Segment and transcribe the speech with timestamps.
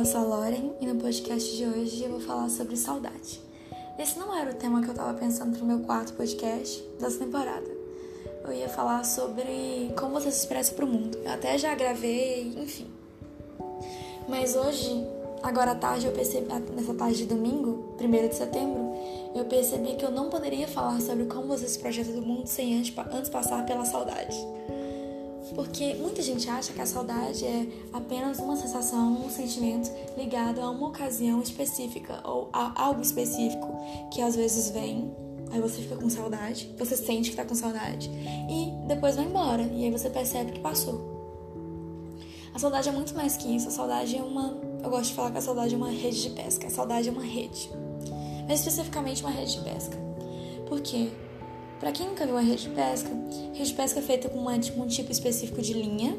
[0.00, 3.38] eu sou a Lauren e no podcast de hoje eu vou falar sobre saudade.
[3.98, 7.70] Esse não era o tema que eu tava pensando pro meu quarto podcast dessa temporada.
[8.46, 11.18] Eu ia falar sobre como você se expressa pro mundo.
[11.22, 12.86] Eu até já gravei, enfim.
[14.26, 15.06] Mas hoje,
[15.42, 18.94] agora à tarde, eu percebi, nessa tarde de domingo, 1 de setembro,
[19.34, 22.78] eu percebi que eu não poderia falar sobre como você se projeta do mundo sem
[22.78, 24.34] antes, antes passar pela saudade.
[25.54, 30.70] Porque muita gente acha que a saudade é apenas uma sensação, um sentimento ligado a
[30.70, 33.68] uma ocasião específica ou a algo específico
[34.12, 35.12] que às vezes vem,
[35.50, 38.10] aí você fica com saudade, você sente que tá com saudade
[38.48, 41.10] e depois vai embora e aí você percebe que passou.
[42.54, 45.30] A saudade é muito mais que isso, a saudade é uma, eu gosto de falar
[45.30, 47.70] que a saudade é uma rede de pesca, a saudade é uma rede.
[48.48, 49.96] Mas especificamente uma rede de pesca.
[50.66, 51.10] Por quê?
[51.80, 53.08] Para quem nunca viu uma rede de pesca,
[53.54, 56.14] rede de pesca é feita com uma, tipo, um tipo específico de linha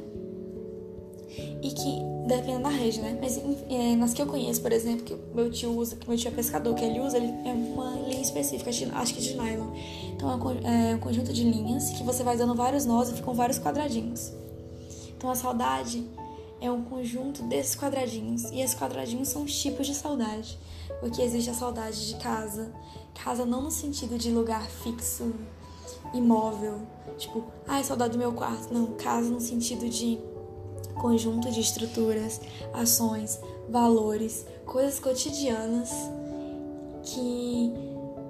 [1.62, 3.18] e que depende da rede, né?
[3.22, 6.30] Mas é, nas que eu conheço, por exemplo, que meu tio usa, que meu tio
[6.30, 9.68] é pescador, que ele usa, ele é uma linha específica, acho que de nylon.
[10.16, 10.30] Então
[10.64, 13.60] é é um conjunto de linhas que você vai dando vários nós e ficam vários
[13.60, 14.32] quadradinhos.
[15.16, 16.04] Então a saudade
[16.62, 18.44] é um conjunto desses quadradinhos.
[18.52, 20.58] E esses quadradinhos são os tipos de saudade.
[21.00, 22.72] Porque existe a saudade de casa.
[23.16, 25.34] Casa não no sentido de lugar fixo,
[26.14, 26.82] imóvel.
[27.18, 28.72] Tipo, ai, ah, saudade do meu quarto.
[28.72, 30.20] Não, casa no sentido de
[30.94, 32.40] conjunto de estruturas,
[32.74, 35.90] ações, valores, coisas cotidianas
[37.04, 37.74] que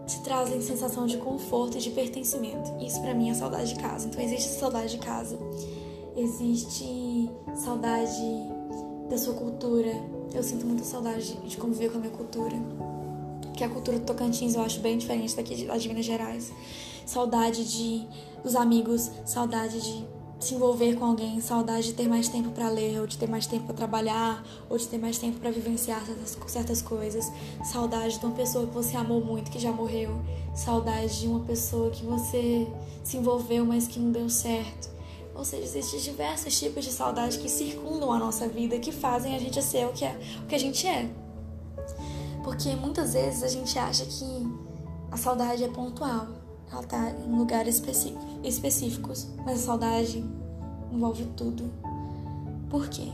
[0.08, 2.72] te trazem sensação de conforto e de pertencimento.
[2.80, 4.08] Isso para mim é saudade de casa.
[4.08, 5.38] Então existe saudade de casa
[6.16, 8.22] existe saudade
[9.10, 9.92] da sua cultura.
[10.34, 12.56] Eu sinto muita saudade de conviver com a minha cultura.
[13.56, 16.52] Que a cultura do Tocantins eu acho bem diferente daqui de, de Minas Gerais.
[17.06, 18.08] Saudade de
[18.44, 20.06] dos amigos, saudade de
[20.40, 23.46] se envolver com alguém, saudade de ter mais tempo para ler, ou de ter mais
[23.46, 27.32] tempo para trabalhar, ou de ter mais tempo para vivenciar certas, certas coisas,
[27.64, 30.10] saudade de uma pessoa que você amou muito, que já morreu,
[30.56, 32.68] saudade de uma pessoa que você
[33.04, 34.90] se envolveu, mas que não deu certo,
[35.36, 39.40] ou seja, existem diversos tipos de saudade que circundam a nossa vida, que fazem a
[39.40, 41.10] gente ser o que, é, o que a gente é.
[42.44, 44.48] Porque muitas vezes a gente acha que
[45.12, 46.28] a saudade é pontual,
[46.72, 47.82] ela está em lugares
[48.44, 50.24] específicos, mas a saudade
[50.92, 51.72] envolve tudo.
[52.70, 53.10] Por quê?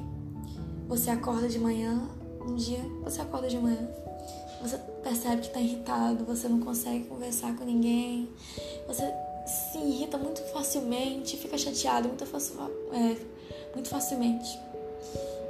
[0.87, 2.07] Você acorda de manhã,
[2.41, 3.87] um dia você acorda de manhã,
[4.61, 8.29] você percebe que está irritado, você não consegue conversar com ninguém,
[8.87, 9.03] você
[9.47, 13.15] se irrita muito facilmente, fica chateado muito, é,
[13.73, 14.59] muito facilmente.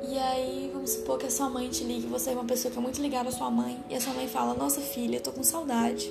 [0.10, 2.78] E aí, vamos supor que a sua mãe te ligue, você é uma pessoa que
[2.78, 5.32] é muito ligada à sua mãe, e a sua mãe fala: Nossa filha, eu tô
[5.32, 6.10] com saudade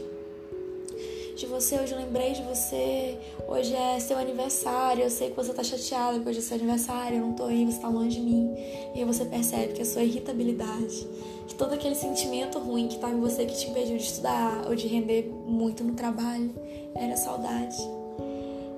[1.36, 5.52] de você, hoje eu lembrei de você, hoje é seu aniversário, eu sei que você
[5.52, 8.22] tá chateada porque hoje é seu aniversário, eu não tô aí, você tá longe de
[8.22, 8.54] mim.
[8.94, 11.06] E aí você percebe que a sua irritabilidade,
[11.46, 14.74] que todo aquele sentimento ruim que tá em você que te impediu de estudar ou
[14.74, 16.54] de render muito no trabalho,
[16.94, 17.76] era saudade.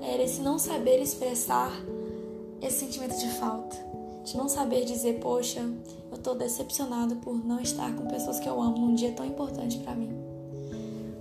[0.02, 1.72] Era esse não saber expressar
[2.60, 3.76] esse sentimento de falta.
[4.24, 5.64] De não saber dizer, poxa,
[6.10, 9.78] eu tô decepcionado por não estar com pessoas que eu amo num dia tão importante
[9.78, 10.27] para mim.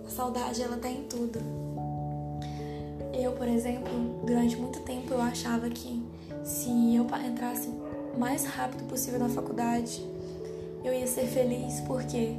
[0.08, 1.38] A saudade, ela tá em tudo.
[3.14, 6.02] Eu, por exemplo, durante muito tempo eu achava que
[6.46, 10.02] se eu entrasse o mais rápido possível na faculdade,
[10.82, 11.82] eu ia ser feliz.
[11.82, 12.36] Por quê?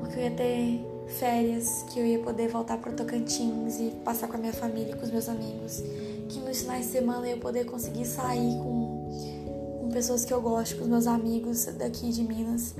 [0.00, 0.84] Porque eu ia ter
[1.20, 5.04] férias, que eu ia poder voltar para Tocantins e passar com a minha família, com
[5.04, 5.80] os meus amigos,
[6.28, 10.42] que nos finais de semana eu ia poder conseguir sair com, com pessoas que eu
[10.42, 12.74] gosto, com os meus amigos daqui de Minas,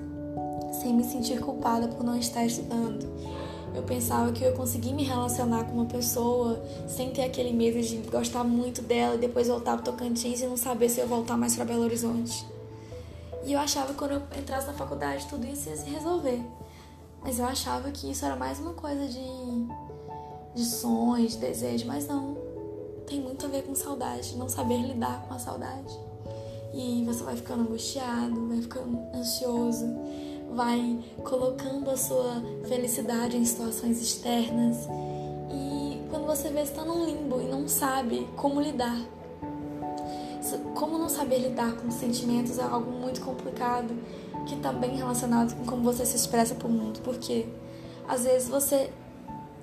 [0.81, 3.07] sem me sentir culpada por não estar estudando.
[3.75, 7.81] Eu pensava que eu ia conseguir me relacionar com uma pessoa sem ter aquele medo
[7.81, 11.37] de gostar muito dela e depois voltar para Tocantins e não saber se eu voltar
[11.37, 12.47] mais para Belo Horizonte.
[13.45, 16.41] E eu achava que quando eu entrasse na faculdade tudo isso ia se resolver.
[17.23, 19.67] Mas eu achava que isso era mais uma coisa de,
[20.55, 22.37] de sonhos, de mas não.
[23.07, 25.93] Tem muito a ver com saudade, não saber lidar com a saudade.
[26.75, 29.87] E você vai ficando angustiado, vai ficando ansioso,
[30.55, 34.89] vai colocando a sua felicidade em situações externas.
[35.51, 39.01] E quando você vê, está num limbo e não sabe como lidar.
[40.75, 43.95] Como não saber lidar com sentimentos é algo muito complicado
[44.47, 47.47] que está bem relacionado com como você se expressa para o mundo, porque
[48.09, 48.93] às vezes você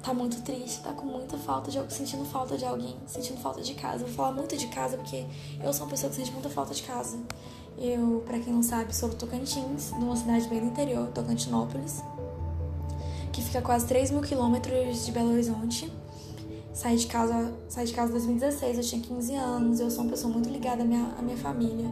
[0.02, 3.74] tá muito triste, tá com muita falta de sentindo falta de alguém, sentindo falta de
[3.74, 4.06] casa.
[4.06, 5.26] vou falar muito de casa porque
[5.62, 7.18] eu sou uma pessoa que sente muita falta de casa.
[7.78, 12.04] Eu, para quem não sabe, sou do Tocantins, numa cidade bem do interior, Tocantinópolis,
[13.32, 15.92] que fica a quase 3 mil quilômetros de Belo Horizonte.
[16.74, 20.12] Saí de casa, saí de casa em 2016, eu tinha 15 anos, eu sou uma
[20.12, 21.90] pessoa muito ligada à minha, à minha família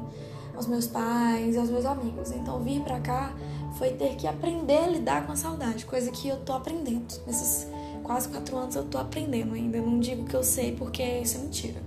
[0.57, 2.31] aos meus pais aos meus amigos.
[2.31, 3.33] Então vir para cá
[3.77, 7.05] foi ter que aprender a lidar com a saudade, coisa que eu tô aprendendo.
[7.25, 7.67] Nesses
[8.03, 9.77] quase quatro anos eu tô aprendendo ainda.
[9.77, 11.86] Eu não digo que eu sei porque isso é mentira.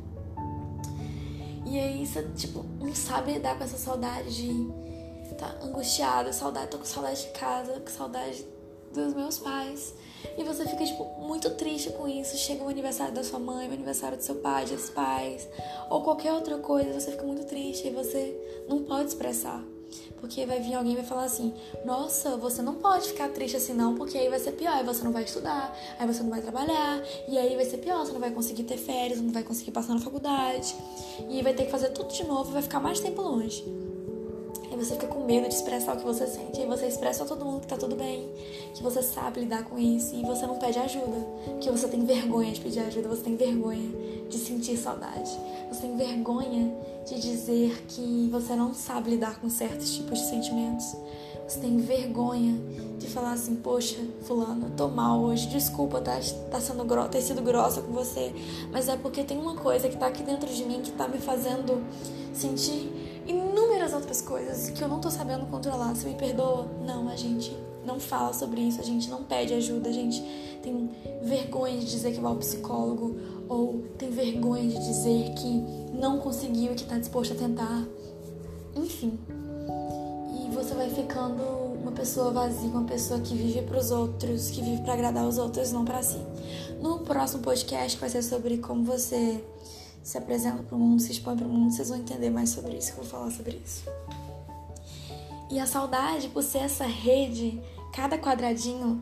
[1.70, 4.90] E aí você, tipo, não sabe lidar com essa saudade de
[5.40, 8.44] tá angustiada, saudade, tô com saudade de casa, com saudade
[8.92, 9.94] dos meus pais.
[10.36, 12.36] E você fica, tipo, muito triste com isso.
[12.36, 15.48] Chega o aniversário da sua mãe, o aniversário do seu pai, dos pais,
[15.88, 19.64] ou qualquer outra coisa, você fica muito triste e você não pode expressar.
[20.20, 21.52] Porque vai vir alguém e vai falar assim:
[21.84, 24.72] Nossa, você não pode ficar triste assim, não, porque aí vai ser pior.
[24.72, 28.04] Aí você não vai estudar, aí você não vai trabalhar, e aí vai ser pior.
[28.04, 30.74] Você não vai conseguir ter férias, não vai conseguir passar na faculdade,
[31.28, 33.89] e vai ter que fazer tudo de novo e vai ficar mais tempo longe
[34.84, 36.60] você fica com medo de expressar o que você sente.
[36.60, 38.30] E você expressa a todo mundo que tá tudo bem,
[38.74, 41.26] que você sabe lidar com isso e você não pede ajuda,
[41.60, 43.90] que você tem vergonha de pedir ajuda, você tem vergonha
[44.28, 45.30] de sentir saudade,
[45.70, 46.74] você tem vergonha
[47.06, 50.96] de dizer que você não sabe lidar com certos tipos de sentimentos.
[51.46, 52.54] Você tem vergonha
[52.98, 56.18] de falar assim, poxa, fulano, eu tô mal hoje, desculpa tá,
[56.50, 58.32] tá sendo gro ter sido grossa com você,
[58.70, 61.18] mas é porque tem uma coisa que tá aqui dentro de mim que tá me
[61.18, 61.82] fazendo
[62.32, 63.09] sentir
[63.90, 65.94] inúmeras outras coisas que eu não tô sabendo controlar.
[65.94, 66.68] Você me perdoa?
[66.86, 70.22] Não, a gente não fala sobre isso, a gente não pede ajuda, a gente
[70.62, 70.90] tem
[71.22, 73.16] vergonha de dizer que vai ao psicólogo
[73.48, 77.84] ou tem vergonha de dizer que não conseguiu e que tá disposto a tentar.
[78.76, 79.18] Enfim.
[80.34, 81.42] E você vai ficando
[81.82, 85.38] uma pessoa vazia, uma pessoa que vive para os outros, que vive para agradar os
[85.38, 86.18] outros, não para si.
[86.80, 89.42] No próximo podcast vai ser sobre como você
[90.02, 92.76] se apresenta para o mundo, se expõe para o mundo, vocês vão entender mais sobre
[92.76, 93.84] isso, que eu vou falar sobre isso.
[95.50, 97.60] E a saudade, por ser essa rede,
[97.92, 99.00] cada quadradinho,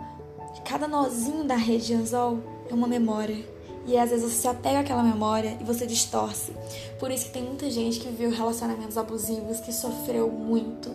[0.65, 2.39] cada nozinho da rede de anzol
[2.71, 3.45] é uma memória.
[3.87, 6.53] E às vezes você se apega àquela memória e você distorce.
[6.99, 10.95] Por isso que tem muita gente que viveu relacionamentos abusivos, que sofreu muito,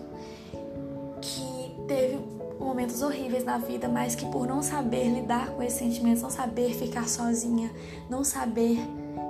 [1.21, 2.19] que teve
[2.59, 6.73] momentos horríveis na vida, mas que por não saber lidar com esses sentimentos, não saber
[6.73, 7.71] ficar sozinha,
[8.09, 8.79] não saber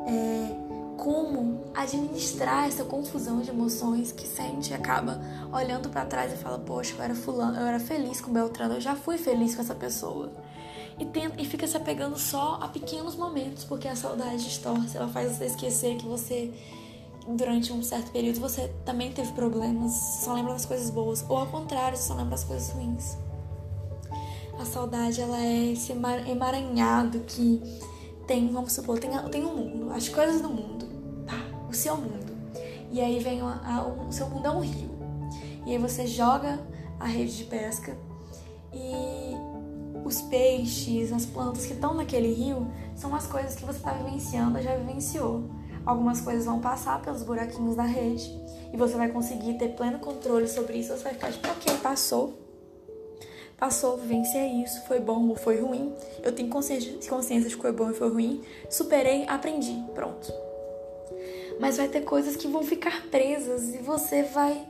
[0.07, 0.62] é,
[0.98, 6.95] como administrar essa confusão de emoções que sente acaba olhando para trás e fala poxa
[6.95, 10.31] eu era fulano eu era feliz com Beltrano eu já fui feliz com essa pessoa
[11.00, 15.07] e, tenta, e fica se apegando só a pequenos momentos porque a saudade distorce ela
[15.07, 16.51] faz você esquecer que você
[17.28, 19.94] durante um certo período você também teve problemas
[20.24, 23.18] só lembra das coisas boas ou ao contrário só lembra das coisas ruins
[24.60, 27.62] a saudade ela é esse emaranhado que
[28.25, 30.82] tem, vamos supor, tem, tem um mundo, as coisas do mundo?
[31.73, 32.31] O seu mundo.
[32.91, 34.91] E aí vem a, a, o seu mundo é um rio.
[35.65, 36.59] E aí você joga
[36.99, 37.97] a rede de pesca
[38.71, 39.33] e
[40.05, 44.61] os peixes, as plantas que estão naquele rio são as coisas que você está vivenciando,
[44.61, 45.49] já vivenciou.
[45.83, 48.31] Algumas coisas vão passar pelos buraquinhos da rede
[48.71, 50.95] e você vai conseguir ter pleno controle sobre isso.
[50.95, 52.35] Você vai ficar tipo, ok, passou,
[53.57, 55.91] passou, vivenciei isso, foi bom ou foi ruim.
[56.21, 58.43] Eu tenho consciência, consciência de que foi bom e foi ruim.
[58.69, 60.52] Superei, aprendi, pronto.
[61.59, 64.61] Mas vai ter coisas que vão ficar presas e você vai.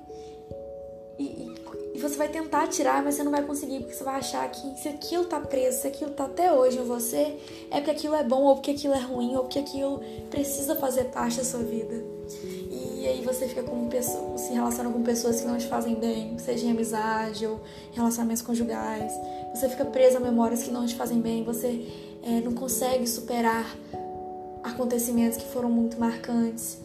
[1.17, 1.55] E, e,
[1.95, 4.81] e, você vai tentar tirar, mas você não vai conseguir, porque você vai achar que
[4.81, 7.37] se aquilo tá preso, se aquilo tá até hoje em você,
[7.69, 11.05] é porque aquilo é bom, ou porque aquilo é ruim, ou porque aquilo precisa fazer
[11.05, 12.03] parte da sua vida.
[12.71, 16.39] E aí você fica com pessoas, se relaciona com pessoas que não te fazem bem,
[16.39, 17.59] seja em amizade ou
[17.91, 19.11] relacionamentos conjugais.
[19.53, 21.85] Você fica preso a memórias que não te fazem bem, você
[22.23, 23.77] é, não consegue superar
[24.73, 26.77] acontecimentos que foram muito marcantes.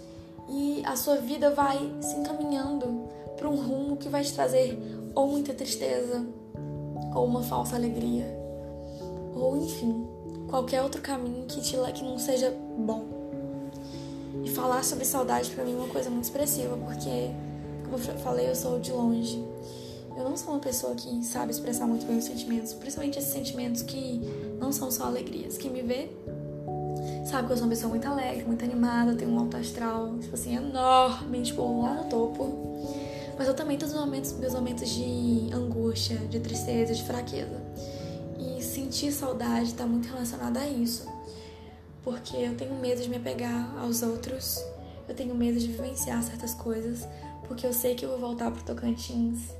[0.49, 4.79] E a sua vida vai se encaminhando para um rumo que vai te trazer
[5.15, 6.25] ou muita tristeza,
[7.15, 8.27] ou uma falsa alegria,
[9.35, 10.07] ou enfim,
[10.49, 13.05] qualquer outro caminho que, te, que não seja bom.
[14.45, 17.31] E falar sobre saudade para mim é uma coisa muito expressiva, porque,
[17.85, 19.45] como eu falei, eu sou de longe.
[20.17, 23.83] Eu não sou uma pessoa que sabe expressar muito bem os sentimentos, principalmente esses sentimentos
[23.83, 24.21] que
[24.59, 25.57] não são só alegrias.
[25.57, 26.11] Quem me vê
[27.29, 30.35] sabe que eu sou uma pessoa muito alegre, muito animada, tenho um alto astral, tipo
[30.35, 32.87] assim, enorme, tipo, lá no topo.
[33.39, 37.61] Mas eu também tenho momentos, meus momentos de angústia, de tristeza, de fraqueza.
[38.39, 41.07] E sentir saudade está muito relacionado a isso
[42.09, 44.65] porque eu tenho medo de me apegar aos outros,
[45.07, 47.07] eu tenho medo de vivenciar certas coisas,
[47.47, 49.51] porque eu sei que eu vou voltar pro Tocantins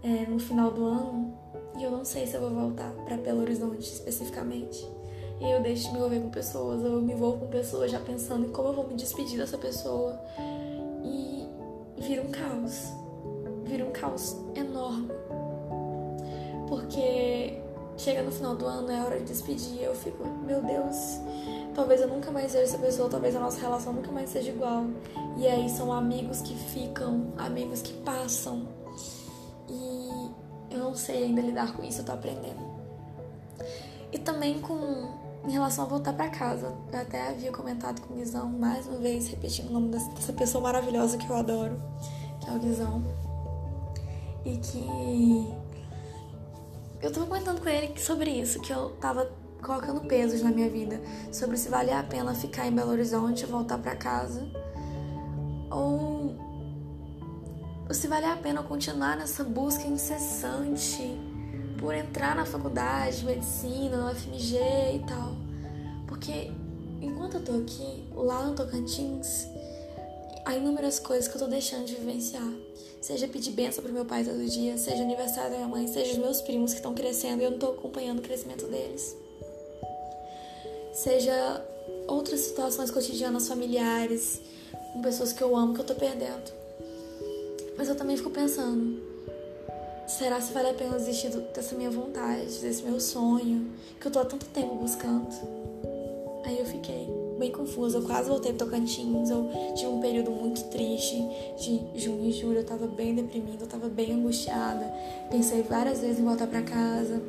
[0.00, 1.34] é, no final do ano
[1.76, 4.86] e eu não sei se eu vou voltar para Belo Horizonte especificamente.
[5.40, 8.46] E eu deixo de me envolver com pessoas, eu me envolvo com pessoas já pensando
[8.46, 10.18] em como eu vou me despedir dessa pessoa
[11.04, 11.46] e
[11.98, 12.92] vira um caos.
[13.64, 15.08] Vira um caos enorme.
[16.68, 17.60] Porque
[17.96, 21.20] chega no final do ano, é hora de despedir, eu fico, meu Deus,
[21.74, 24.84] talvez eu nunca mais veja essa pessoa, talvez a nossa relação nunca mais seja igual.
[25.36, 28.66] E aí são amigos que ficam, amigos que passam.
[29.68, 30.30] E
[30.70, 32.64] eu não sei ainda lidar com isso, eu tô aprendendo.
[34.12, 36.74] E também com em relação a voltar para casa.
[36.92, 40.62] Eu até havia comentado com o Guizão, mais uma vez, repetindo o nome dessa pessoa
[40.62, 41.80] maravilhosa que eu adoro,
[42.40, 43.04] que é o Guizão.
[44.44, 45.54] E que
[47.00, 49.30] eu tava comentando com ele sobre isso, que eu tava
[49.62, 51.00] colocando pesos na minha vida,
[51.32, 54.46] sobre se valia a pena ficar em Belo Horizonte e voltar para casa,
[55.70, 56.36] ou
[57.90, 61.35] se valia a pena continuar nessa busca incessante
[61.78, 64.56] por entrar na faculdade de medicina, no FMG
[64.94, 65.34] e tal.
[66.06, 66.50] Porque
[67.00, 69.46] enquanto eu tô aqui, lá no Tocantins,
[70.44, 72.52] há inúmeras coisas que eu tô deixando de vivenciar.
[73.00, 76.18] Seja pedir benção pro meu pai todo dia, seja aniversário da minha mãe, seja os
[76.18, 79.16] meus primos que estão crescendo e eu não tô acompanhando o crescimento deles.
[80.92, 81.64] Seja
[82.08, 84.40] outras situações cotidianas familiares,
[84.92, 86.52] com pessoas que eu amo que eu tô perdendo.
[87.76, 89.00] Mas eu também fico pensando,
[90.06, 93.70] será se vale a pena desistir dessa minha vontade, desse meu sonho,
[94.00, 95.28] que eu tô há tanto tempo buscando?
[96.44, 97.08] Aí eu fiquei
[97.38, 101.16] bem confusa, eu quase voltei pro Tocantins, eu tive um período muito triste,
[101.58, 104.84] de junho e julho, eu tava bem deprimida, eu tava bem angustiada,
[105.30, 107.20] pensei várias vezes em voltar para casa,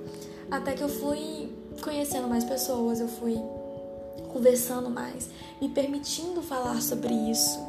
[0.52, 1.50] até que eu fui
[1.82, 3.38] conhecendo mais pessoas, eu fui
[4.32, 5.30] conversando mais,
[5.60, 7.60] me permitindo falar sobre isso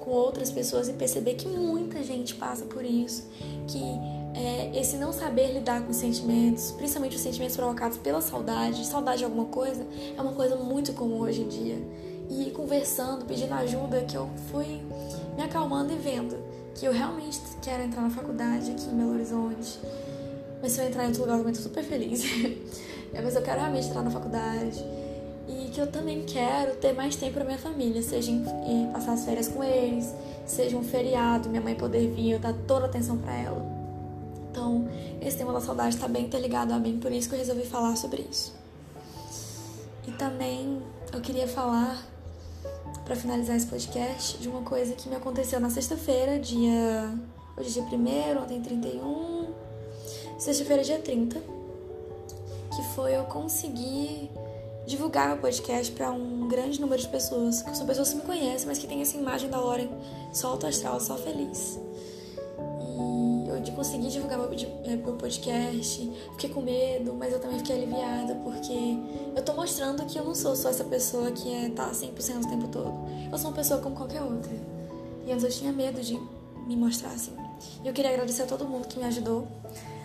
[0.00, 3.26] com outras pessoas e perceber que muita gente passa por isso,
[3.68, 3.80] que
[4.34, 9.18] é, esse não saber lidar com os sentimentos, principalmente os sentimentos provocados pela saudade, saudade
[9.18, 9.84] de alguma coisa,
[10.16, 11.78] é uma coisa muito comum hoje em dia.
[12.28, 14.80] E conversando, pedindo ajuda, que eu fui
[15.36, 16.36] me acalmando e vendo
[16.74, 19.80] que eu realmente quero entrar na faculdade aqui em Belo Horizonte.
[20.62, 22.22] Mas se eu entrar em outro lugar, eu tô super feliz.
[23.12, 24.84] é, mas eu quero realmente entrar na faculdade.
[25.48, 29.24] E que eu também quero ter mais tempo pra minha família, seja em passar as
[29.24, 30.14] férias com eles,
[30.46, 33.79] seja um feriado, minha mãe poder vir, eu dar toda a atenção para ela.
[34.50, 34.88] Então,
[35.22, 37.96] esse tema da saudade está bem interligado a mim, por isso que eu resolvi falar
[37.96, 38.52] sobre isso.
[40.06, 42.04] E também eu queria falar,
[43.04, 47.14] para finalizar esse podcast, de uma coisa que me aconteceu na sexta-feira, dia.
[47.56, 47.98] Hoje é dia
[48.38, 49.46] 1 ontem 31.
[50.38, 51.38] Sexta-feira, dia 30.
[51.38, 54.30] Que foi eu conseguir
[54.86, 57.62] divulgar meu podcast para um grande número de pessoas.
[57.62, 59.90] Que são pessoas que me conhecem, mas que têm essa imagem da Lauren
[60.32, 61.78] só alto astral, só feliz
[63.58, 64.50] de conseguir divulgar meu,
[64.84, 66.12] é, meu podcast.
[66.32, 68.98] Fiquei com medo, mas eu também fiquei aliviada porque
[69.34, 72.48] eu tô mostrando que eu não sou só essa pessoa que é, tá 100% o
[72.48, 72.92] tempo todo.
[73.30, 74.52] Eu sou uma pessoa como qualquer outra.
[75.26, 76.18] E antes eu tinha medo de
[76.66, 77.32] me mostrar assim.
[77.82, 79.48] E eu queria agradecer a todo mundo que me ajudou.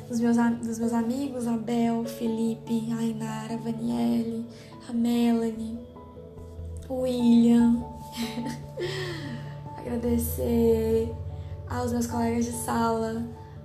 [0.08, 4.46] Dos meus, dos meus amigos, a Bel, Felipe, a Inara, a Vanielle,
[4.88, 5.80] a Melanie,
[6.88, 7.84] o William.
[9.86, 11.14] agradecer
[11.76, 13.24] aos meus colegas de sala,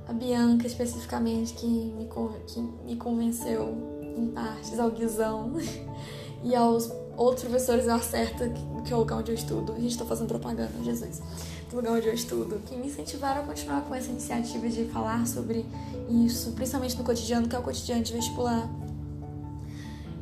[0.09, 2.09] a Bianca especificamente, que me,
[2.47, 5.53] que me convenceu em partes, ao Guizão
[6.43, 8.49] e aos outros professores da Acerta,
[8.85, 9.73] que é o lugar onde eu estudo.
[9.73, 11.23] A gente está fazendo propaganda, Jesus.
[11.71, 15.25] Do lugar onde eu estudo, que me incentivaram a continuar com essa iniciativa de falar
[15.27, 15.65] sobre
[16.09, 18.69] isso, principalmente no cotidiano, que é o cotidiano de vestibular.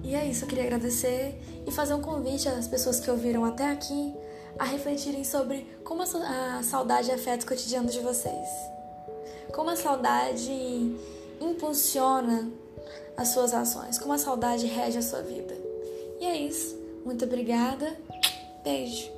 [0.05, 3.71] E é isso, eu queria agradecer e fazer um convite às pessoas que ouviram até
[3.71, 4.15] aqui
[4.59, 8.49] a refletirem sobre como a saudade afeta o cotidiano de vocês
[9.53, 10.97] como a saudade
[11.41, 12.51] impulsiona
[13.17, 15.55] as suas ações, como a saudade rege a sua vida.
[16.21, 16.77] E é isso.
[17.05, 17.97] Muito obrigada.
[18.63, 19.18] Beijo.